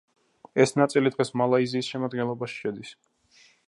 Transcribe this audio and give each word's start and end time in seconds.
ეს 0.65 0.73
ნაწილი 0.79 1.13
დღეს 1.17 1.31
მალაიზიის 1.43 1.93
შემადგენლობაში 1.93 2.61
შედის. 2.67 3.01